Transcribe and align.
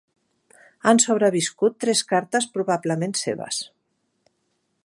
Han 0.91 1.01
sobreviscut 1.03 1.77
tres 1.87 2.03
cartes 2.13 2.51
probablement 2.57 3.17
seves. 3.25 3.61